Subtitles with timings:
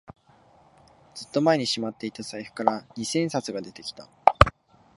[1.13, 4.09] ずっと前にしまっていた財布から二千円札が出てきた